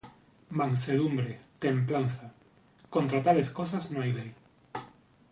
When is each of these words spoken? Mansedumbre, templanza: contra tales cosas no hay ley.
Mansedumbre, 0.59 1.33
templanza: 1.59 2.33
contra 2.89 3.21
tales 3.21 3.51
cosas 3.51 3.91
no 3.91 4.01
hay 4.01 4.11
ley. 4.13 4.33